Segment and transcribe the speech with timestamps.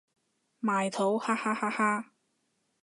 [0.57, 2.11] 埋土哈哈哈哈